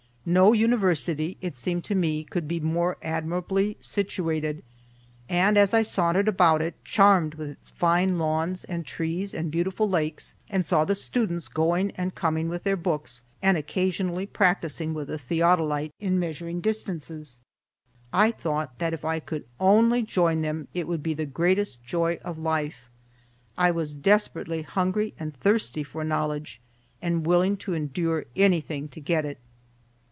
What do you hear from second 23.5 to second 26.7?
I was desperately hungry and thirsty for knowledge